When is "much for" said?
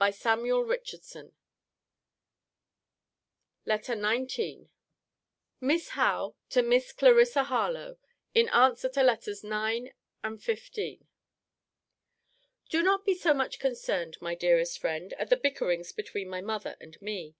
0.36-0.96